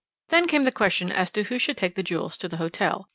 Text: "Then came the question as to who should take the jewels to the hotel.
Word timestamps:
"Then 0.29 0.47
came 0.47 0.63
the 0.63 0.71
question 0.71 1.11
as 1.11 1.29
to 1.29 1.43
who 1.43 1.59
should 1.59 1.77
take 1.77 1.93
the 1.93 2.01
jewels 2.01 2.35
to 2.39 2.47
the 2.47 2.57
hotel. 2.57 3.07